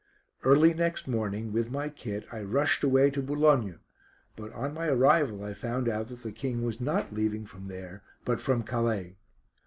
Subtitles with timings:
[0.43, 3.81] Early next morning, with my kit, I rushed away to Boulogne,
[4.35, 8.01] but on my arrival I found out that the King was not leaving from there,
[8.25, 9.15] but from Calais.